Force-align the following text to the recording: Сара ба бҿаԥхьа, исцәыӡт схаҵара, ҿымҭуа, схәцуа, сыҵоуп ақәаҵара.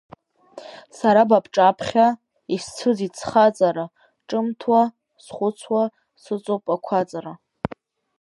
Сара 0.97 1.21
ба 1.29 1.37
бҿаԥхьа, 1.43 2.07
исцәыӡт 2.55 3.13
схаҵара, 3.19 3.85
ҿымҭуа, 4.27 4.81
схәцуа, 5.23 5.83
сыҵоуп 6.21 6.65
ақәаҵара. 6.75 7.33